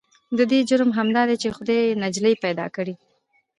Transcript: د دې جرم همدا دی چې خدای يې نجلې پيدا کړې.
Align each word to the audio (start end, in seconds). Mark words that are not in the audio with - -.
د 0.37 0.39
دې 0.51 0.59
جرم 0.69 0.89
همدا 0.97 1.21
دی 1.29 1.35
چې 1.43 1.49
خدای 1.57 1.81
يې 1.87 1.97
نجلې 2.03 2.31
پيدا 2.43 2.65
کړې. 2.75 2.93